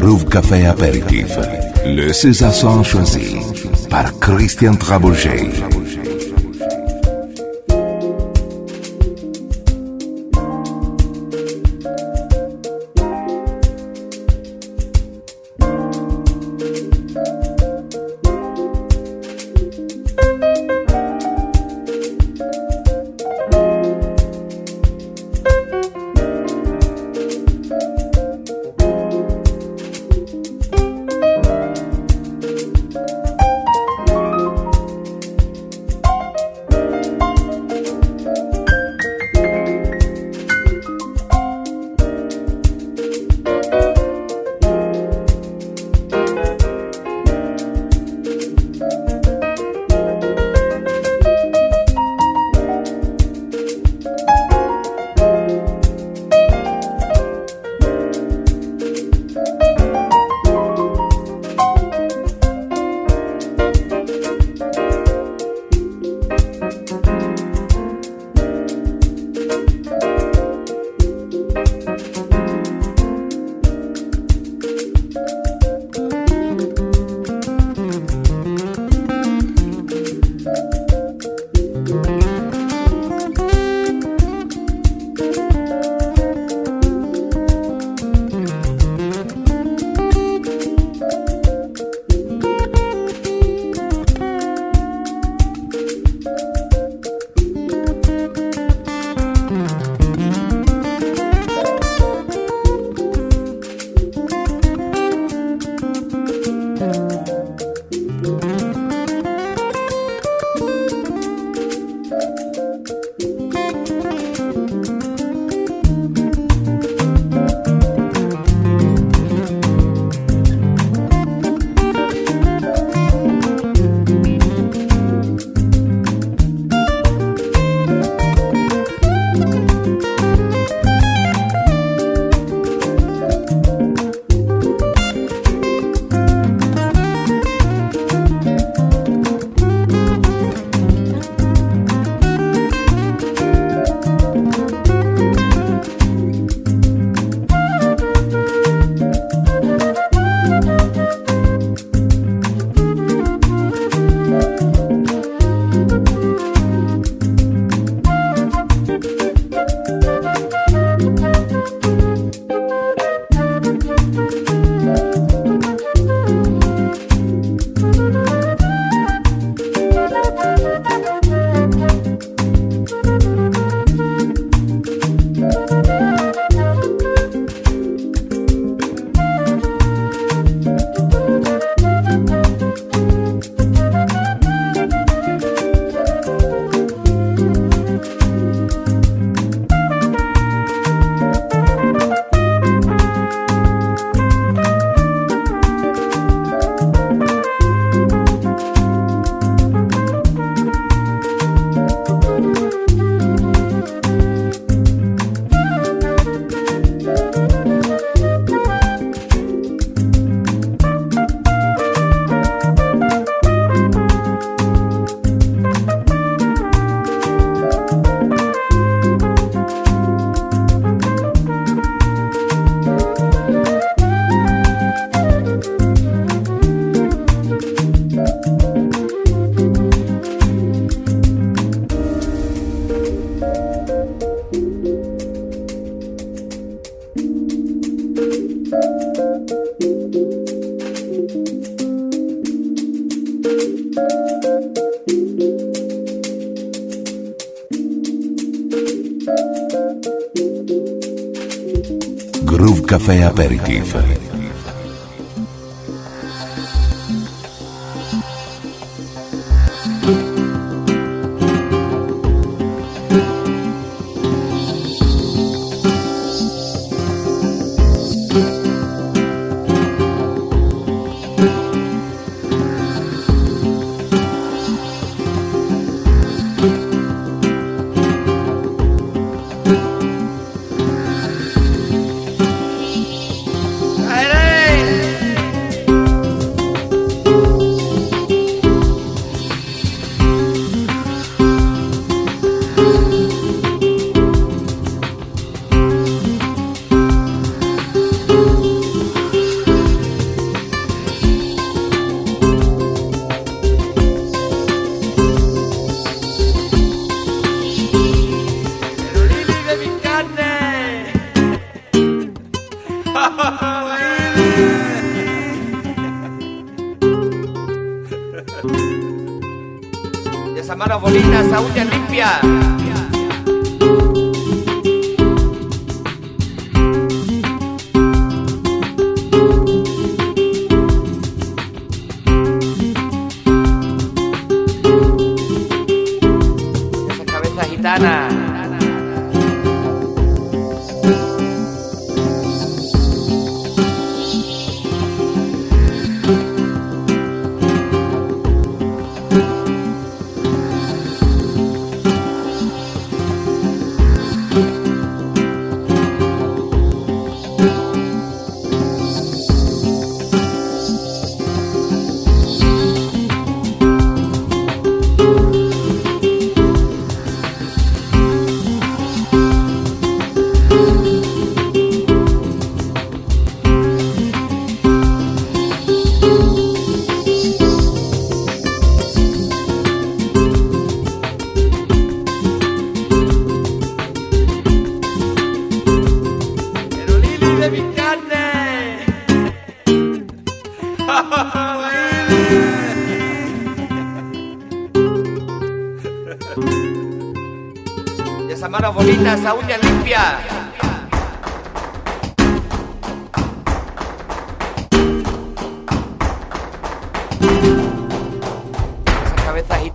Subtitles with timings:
[0.00, 1.36] Groove Café Apéritif.
[1.84, 2.54] Le César
[2.84, 3.34] choisi
[3.90, 5.50] par Christian Trabouget.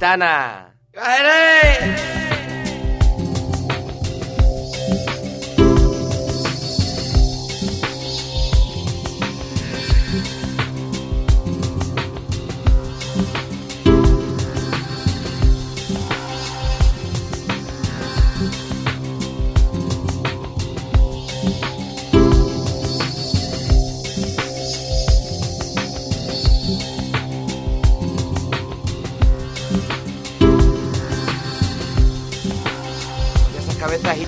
[0.03, 0.25] 丹呐
[0.91, 2.22] 来嘞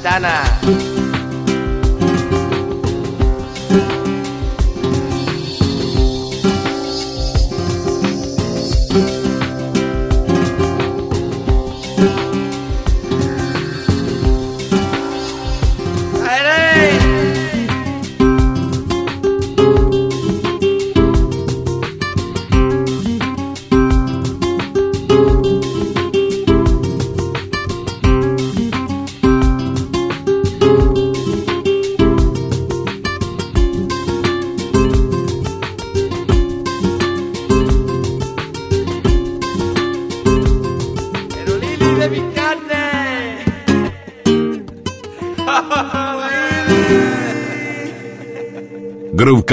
[0.06, 0.95] ventana.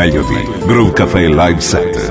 [0.00, 2.09] meglio di Groove Cafe Live Set.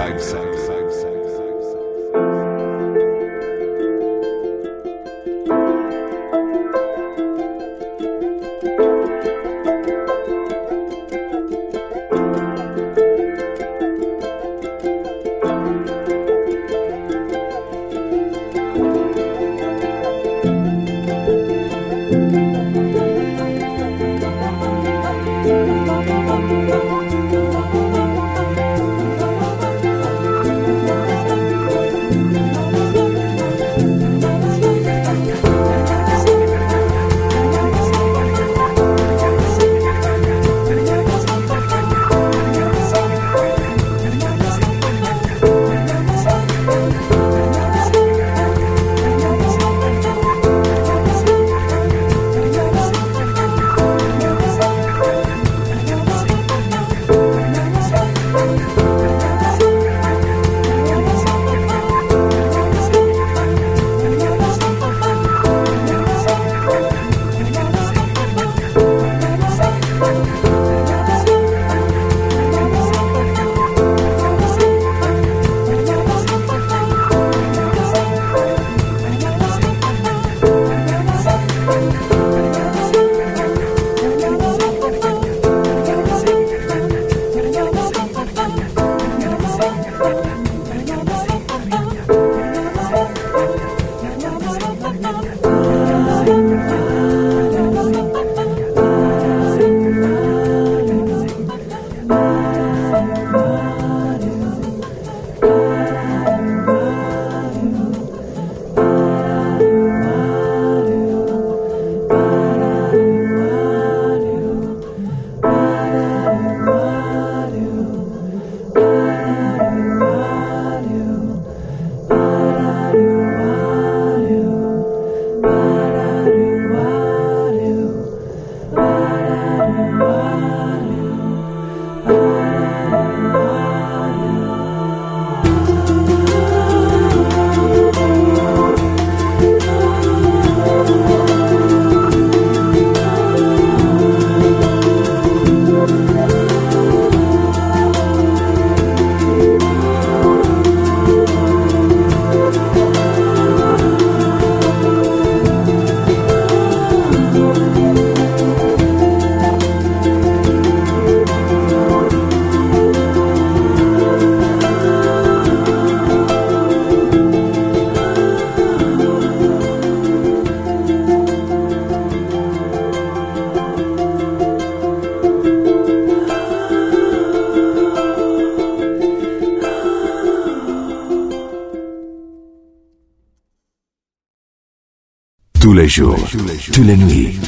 [185.90, 186.30] Les jours,
[186.72, 187.40] tous les nuits,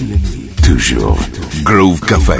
[0.63, 1.19] toujours.
[1.63, 2.39] Groove Café.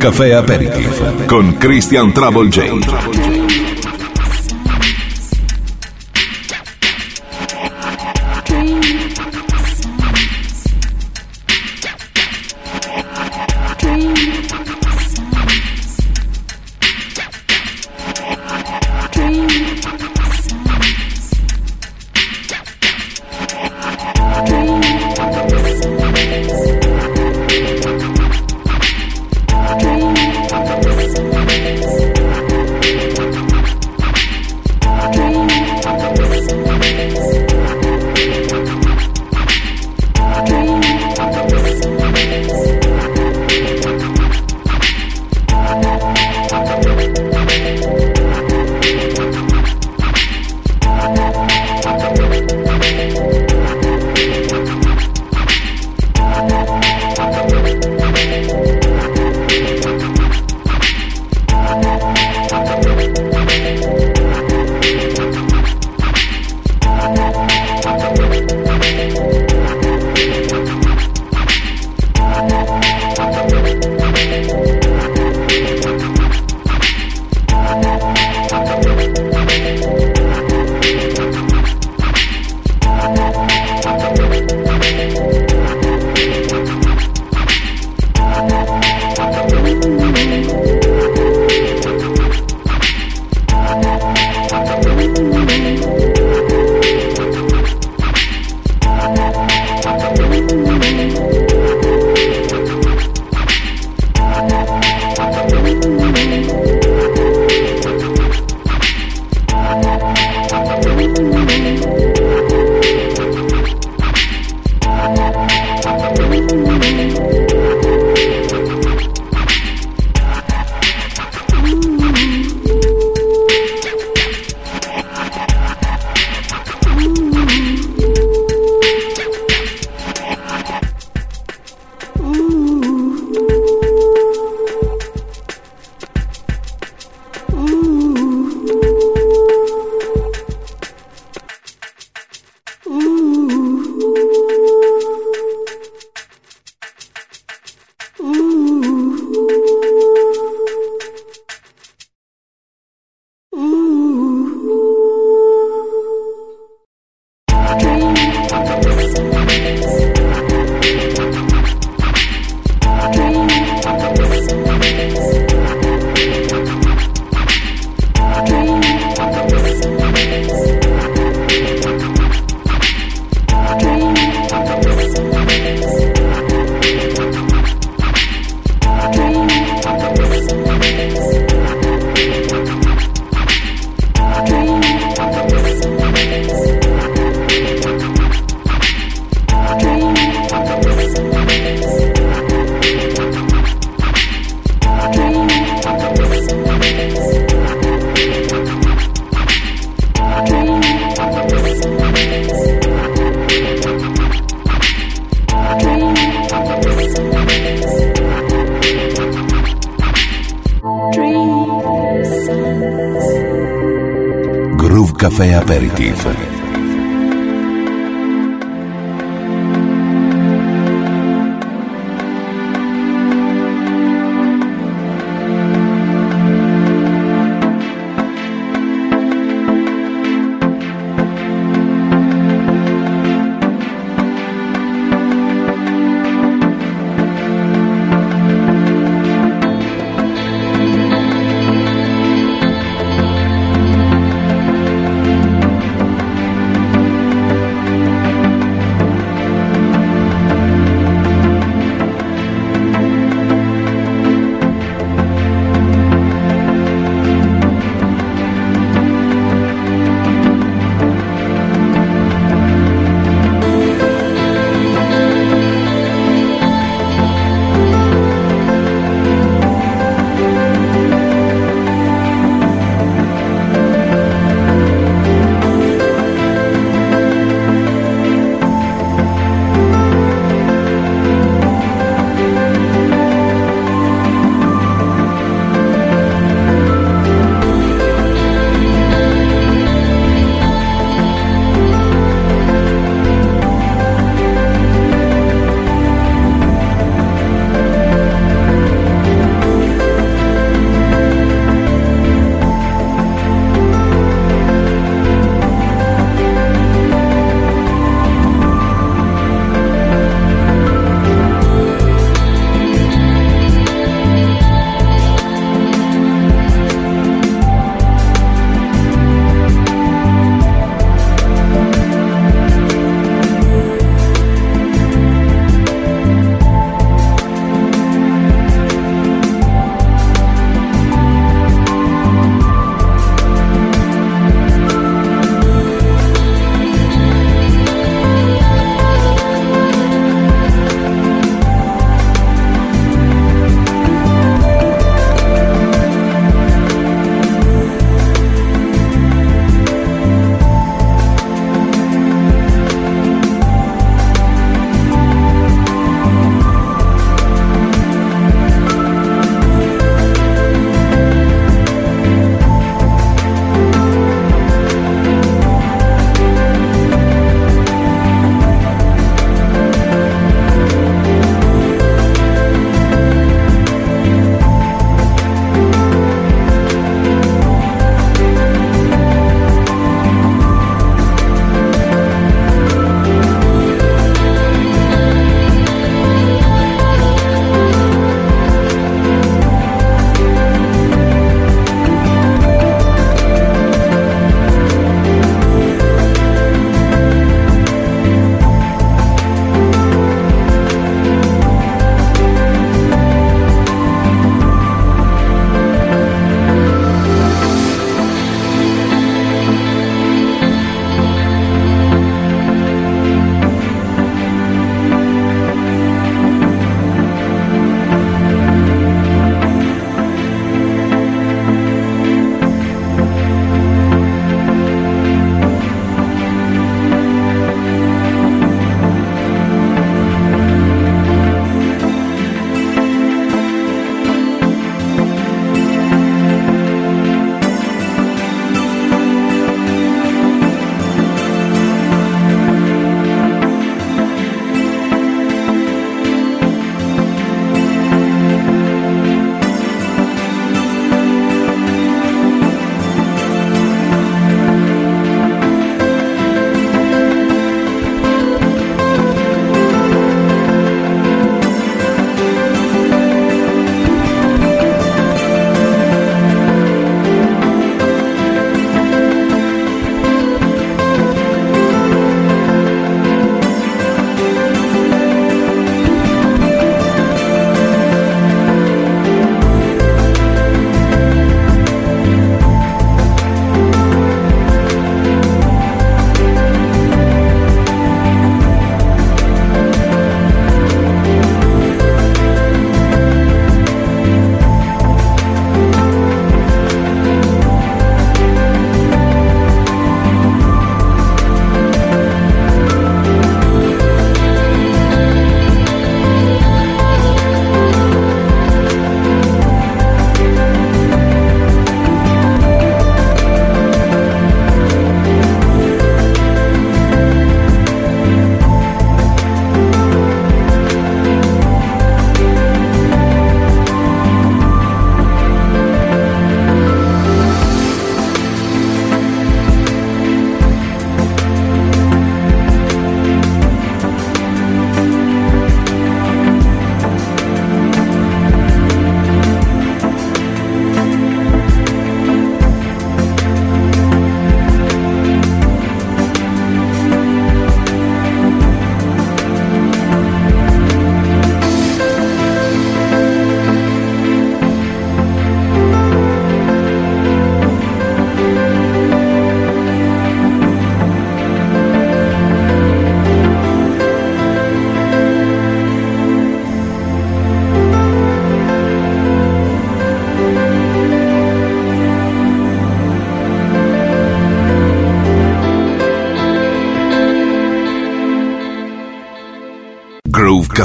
[0.00, 3.29] Caffè Aperitif con Christian Trouble J.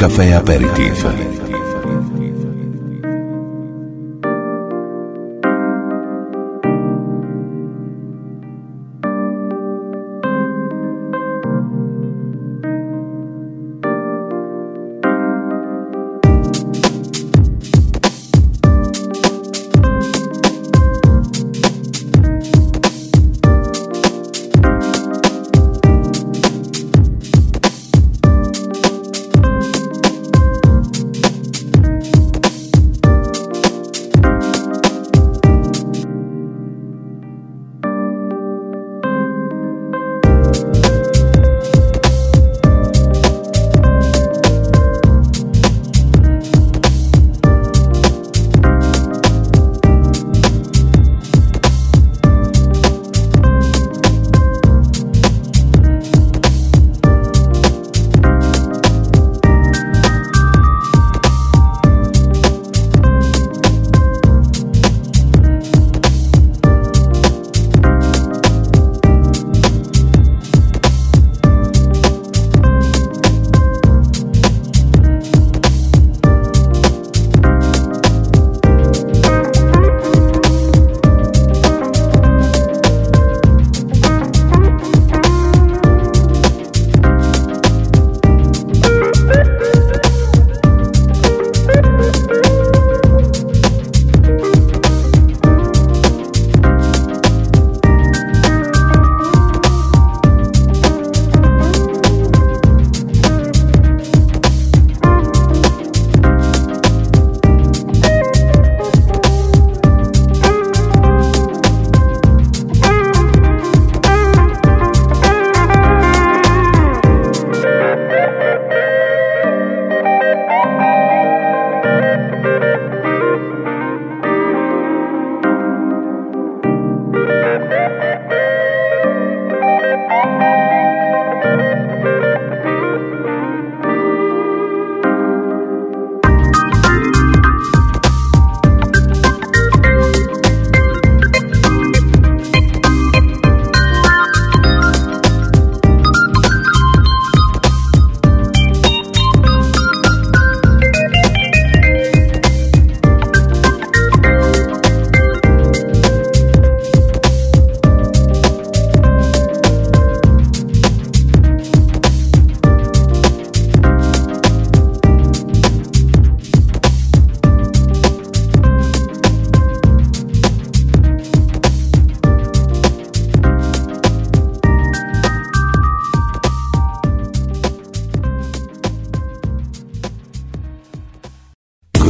[0.00, 1.04] Café Aperitif.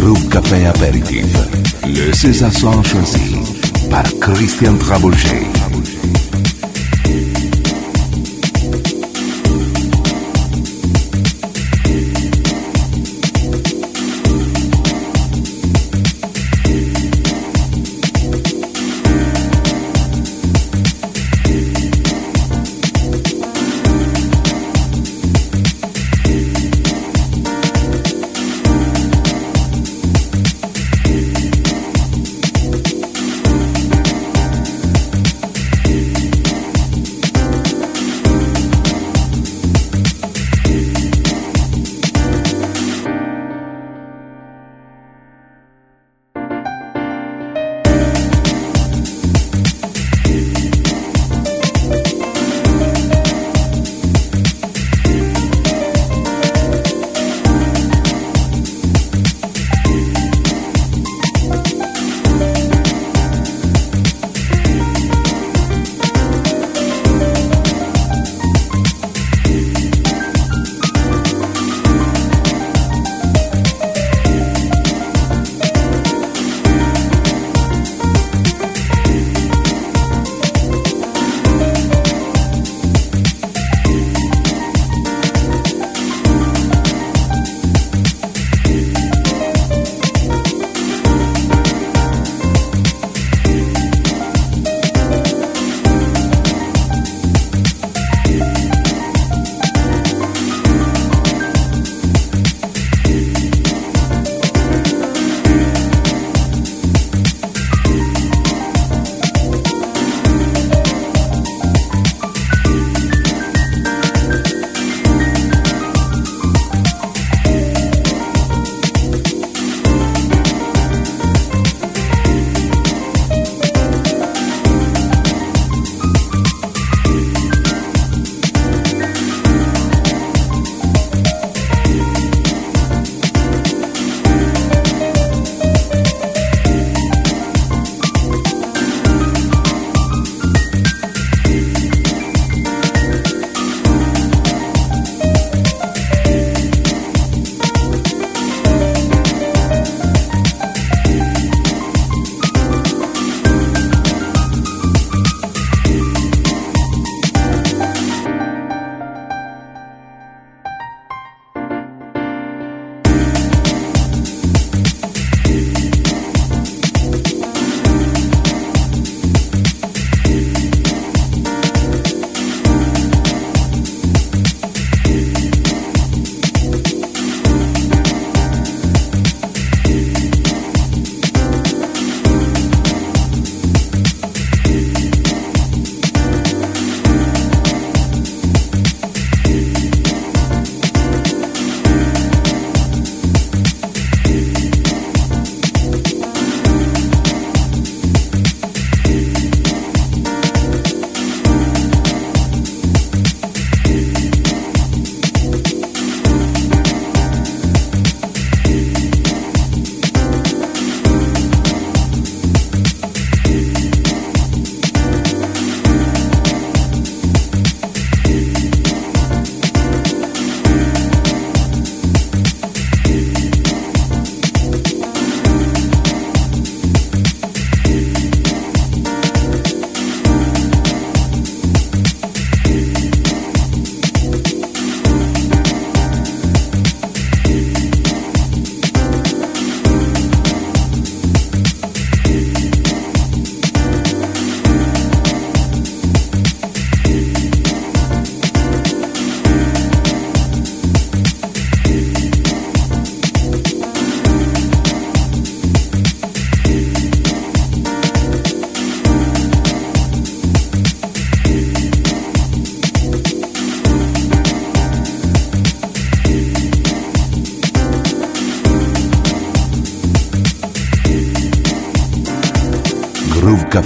[0.00, 1.26] Groove Café Apéritif.
[1.86, 2.50] Le César
[2.82, 3.36] choisi
[3.90, 5.46] par Christian Trabouget.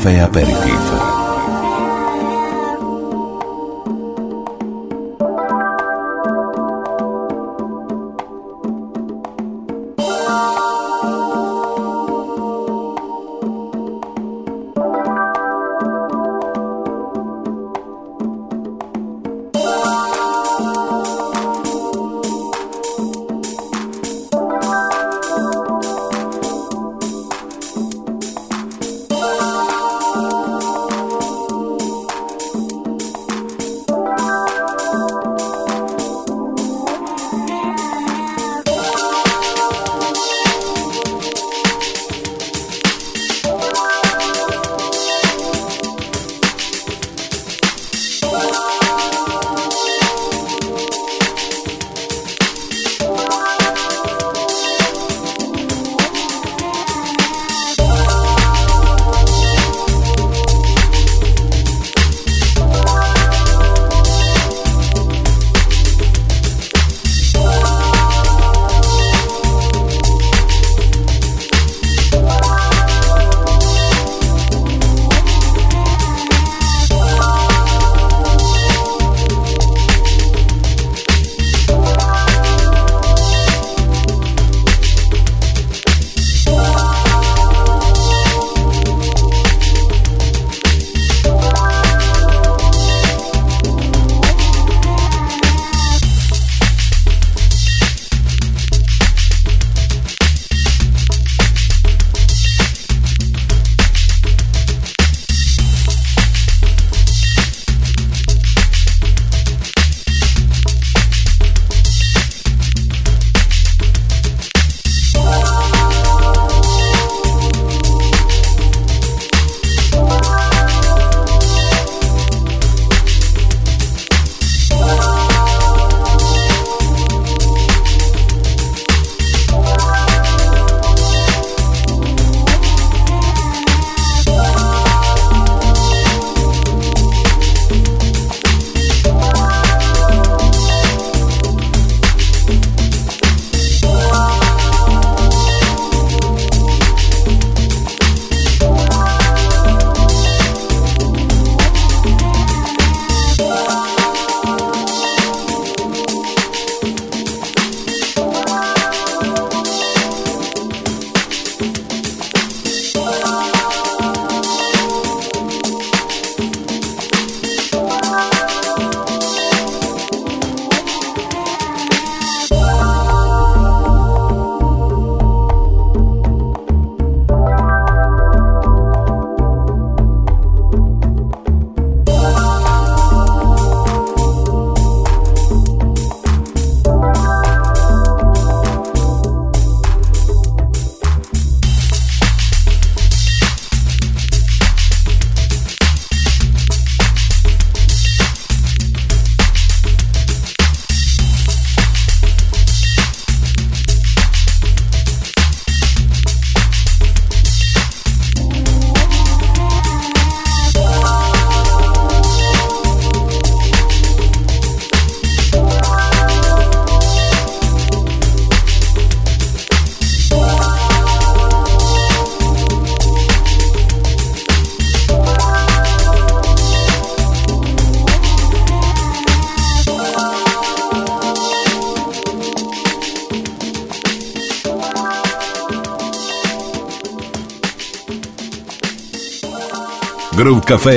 [0.04, 0.73] Café Aperitif.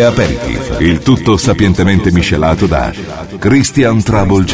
[0.06, 2.12] Aperitif, tutto sapientemente
[3.40, 4.04] Christian.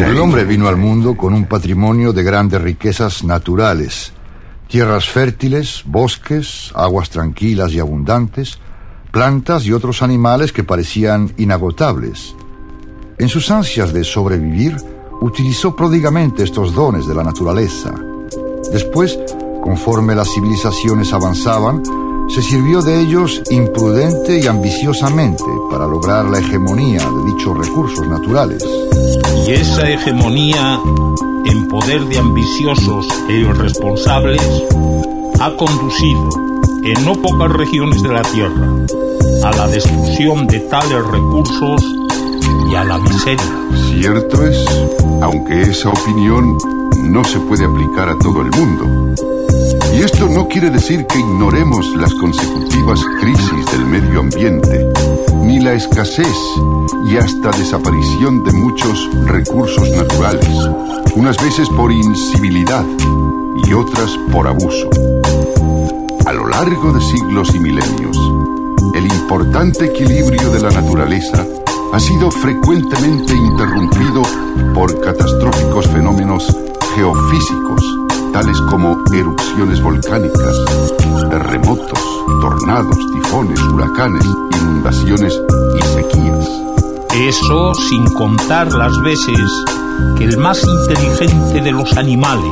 [0.09, 4.13] El hombre vino al mundo con un patrimonio de grandes riquezas naturales,
[4.67, 8.59] tierras fértiles, bosques, aguas tranquilas y abundantes,
[9.11, 12.35] plantas y otros animales que parecían inagotables.
[13.17, 14.77] En sus ansias de sobrevivir,
[15.21, 17.93] utilizó pródigamente estos dones de la naturaleza.
[18.71, 19.19] Después,
[19.61, 21.83] conforme las civilizaciones avanzaban,
[22.33, 28.65] se sirvió de ellos imprudente y ambiciosamente para lograr la hegemonía de dichos recursos naturales.
[29.45, 30.79] Y esa hegemonía
[31.45, 34.41] en poder de ambiciosos e irresponsables
[35.39, 36.29] ha conducido
[36.83, 38.67] en no pocas regiones de la Tierra
[39.43, 41.83] a la destrucción de tales recursos
[42.71, 43.69] y a la miseria.
[43.91, 44.65] Cierto es,
[45.21, 46.57] aunque esa opinión
[46.97, 49.32] no se puede aplicar a todo el mundo.
[49.93, 54.87] Y esto no quiere decir que ignoremos las consecutivas crisis del medio ambiente,
[55.43, 56.35] ni la escasez
[57.05, 60.49] y hasta desaparición de muchos recursos naturales,
[61.15, 62.83] unas veces por incivilidad
[63.67, 64.89] y otras por abuso.
[66.25, 68.17] A lo largo de siglos y milenios,
[68.95, 71.45] el importante equilibrio de la naturaleza
[71.93, 74.23] ha sido frecuentemente interrumpido
[74.73, 76.47] por catastróficos fenómenos
[76.95, 78.02] geofísicos
[78.33, 80.57] tales como erupciones volcánicas,
[81.29, 81.99] terremotos,
[82.41, 84.25] tornados, tifones, huracanes,
[84.59, 85.39] inundaciones
[85.77, 86.49] y sequías.
[87.13, 89.39] Eso sin contar las veces
[90.17, 92.51] que el más inteligente de los animales,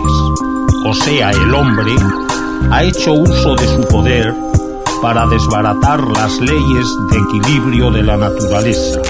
[0.86, 1.96] o sea, el hombre,
[2.70, 4.36] ha hecho uso de su poder
[5.02, 9.02] para desbaratar las leyes de equilibrio de la naturaleza.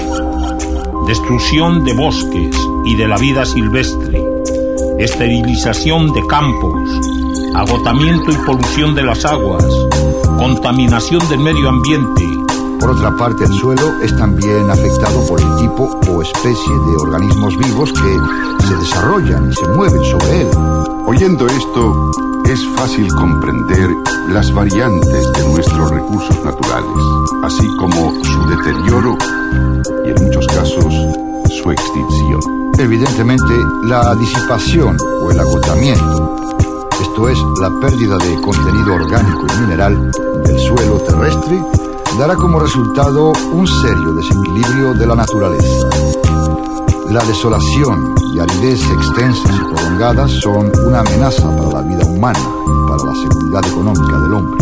[1.06, 2.56] Destrucción de bosques
[2.86, 4.31] y de la vida silvestre,
[5.04, 6.88] esterilización de campos,
[7.54, 9.64] agotamiento y polución de las aguas,
[10.38, 12.24] contaminación del medio ambiente.
[12.78, 17.56] Por otra parte, el suelo es también afectado por el tipo o especie de organismos
[17.58, 20.48] vivos que se desarrollan y se mueven sobre él.
[21.06, 22.10] Oyendo esto,
[22.46, 23.90] es fácil comprender
[24.28, 27.04] las variantes de nuestros recursos naturales,
[27.42, 29.16] así como su deterioro
[30.04, 30.94] y en muchos casos
[31.52, 32.40] su extinción.
[32.78, 36.36] Evidentemente, la disipación o el agotamiento,
[37.00, 40.10] esto es, la pérdida de contenido orgánico y mineral
[40.44, 41.62] del suelo terrestre,
[42.18, 45.88] dará como resultado un serio desequilibrio de la naturaleza.
[47.10, 52.88] La desolación y aridez extensas y prolongadas son una amenaza para la vida humana y
[52.88, 54.60] para la seguridad económica del hombre.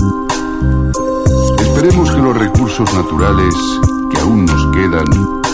[1.60, 3.54] Esperemos que los recursos naturales
[4.10, 5.06] que aún nos quedan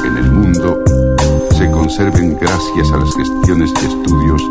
[0.04, 0.78] en el mundo
[1.56, 4.42] se conserven gracias a las gestiones y estudios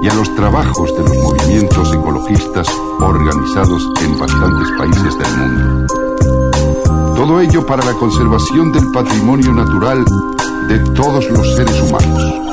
[0.00, 2.68] y a los trabajos de los movimientos ecologistas
[3.00, 5.86] organizados en bastantes países del mundo.
[7.16, 10.04] Todo ello para la conservación del patrimonio natural
[10.68, 12.52] de todos los seres humanos.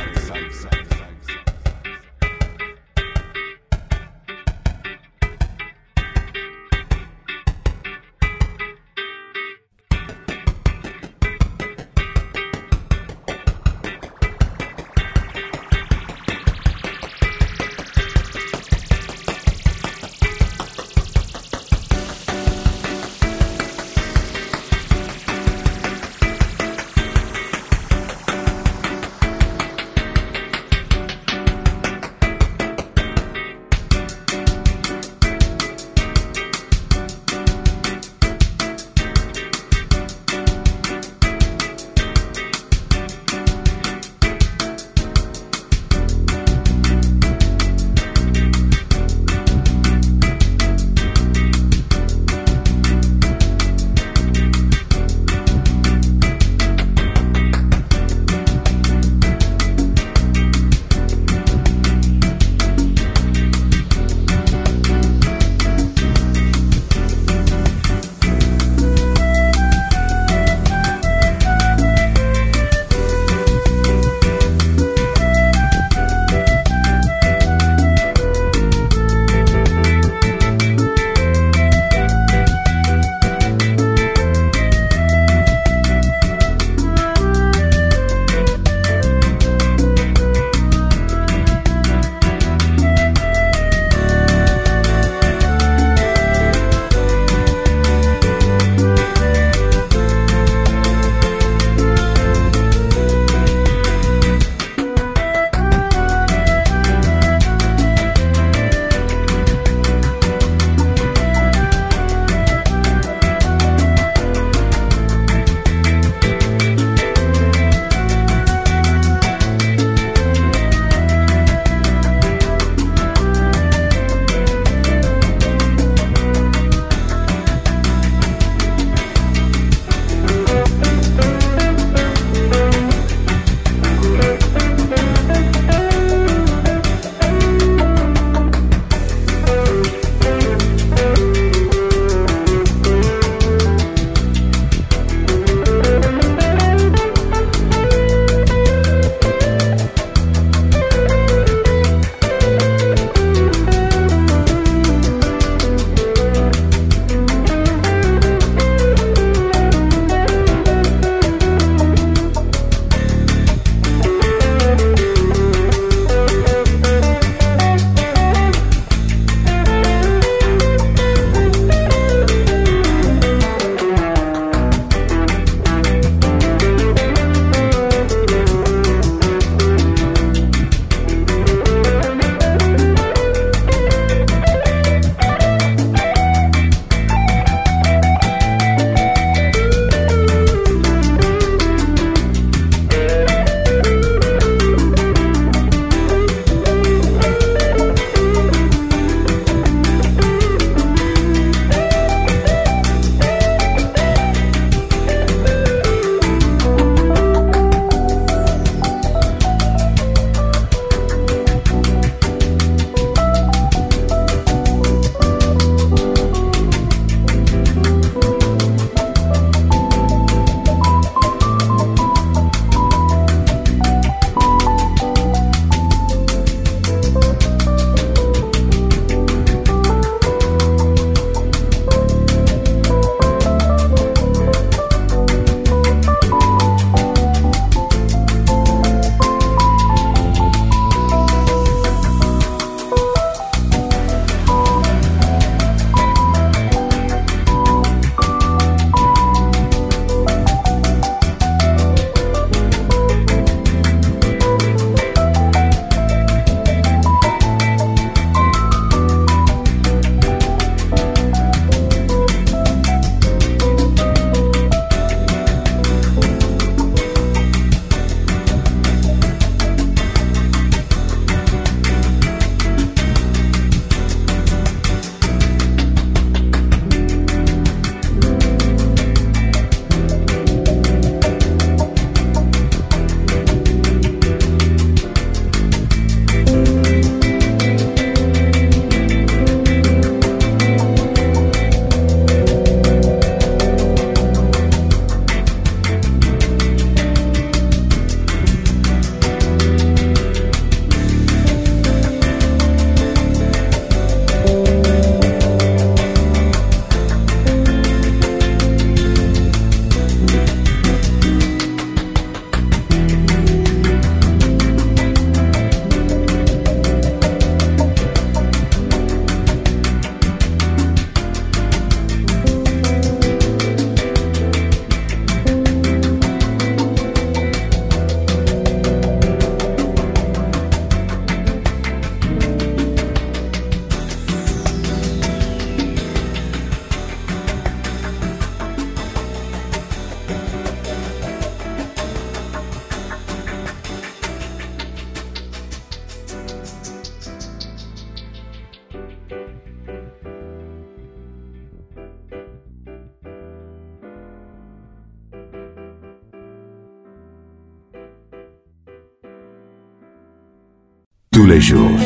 [361.61, 362.00] ellos.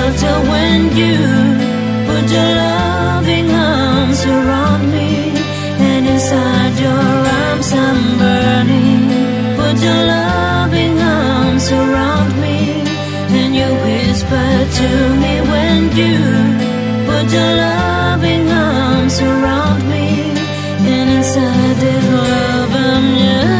[0.00, 1.16] shelter when you
[2.08, 5.10] put your loving arms around me,
[5.88, 7.08] and inside your
[7.40, 9.02] arms I'm burning.
[9.60, 12.58] Put your loving arms around me,
[13.38, 14.88] and you whisper to
[15.22, 16.16] me when you
[17.08, 20.06] put your loving arms around me,
[20.92, 23.59] and inside this love I'm yours.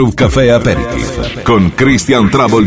[0.00, 2.66] Groove Café Aperitif con Christian Trouble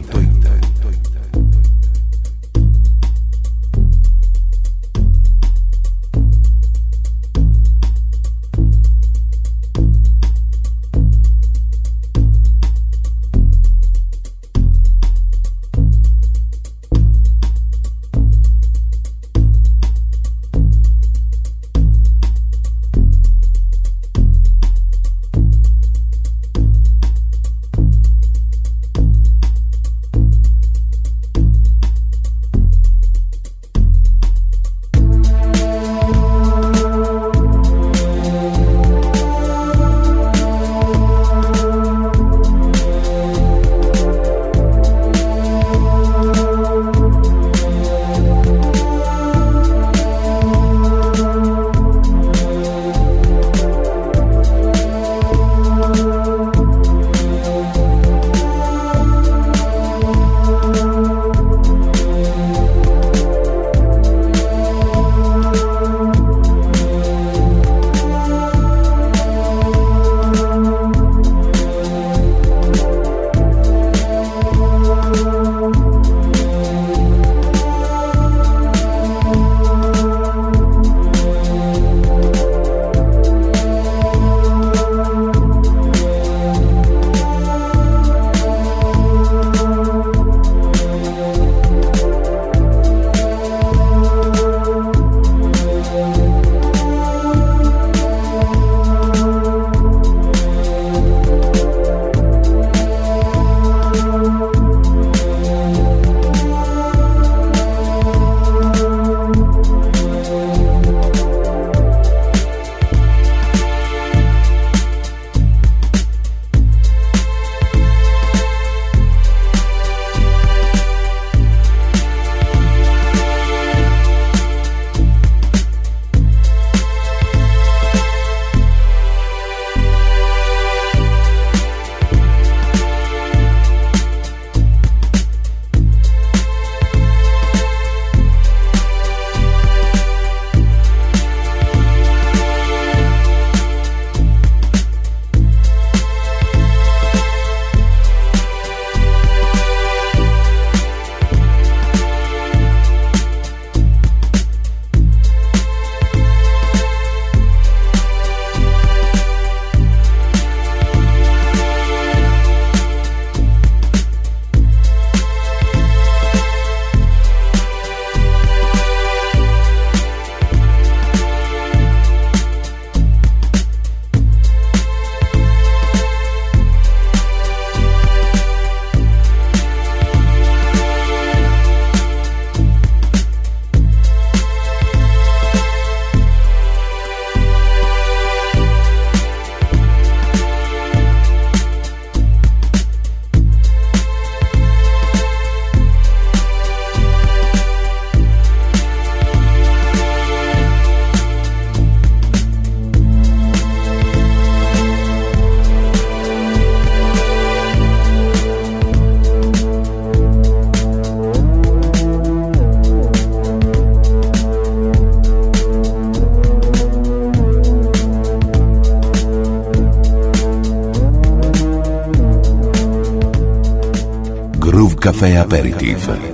[225.21, 226.30] Café Aperitif.